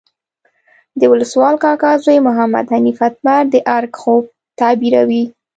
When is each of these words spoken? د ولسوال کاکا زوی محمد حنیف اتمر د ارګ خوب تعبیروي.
د 0.99 1.01
ولسوال 1.11 1.55
کاکا 1.63 1.91
زوی 2.03 2.19
محمد 2.27 2.65
حنیف 2.73 2.99
اتمر 3.07 3.43
د 3.53 3.55
ارګ 3.77 3.91
خوب 4.01 4.23
تعبیروي. 4.59 5.23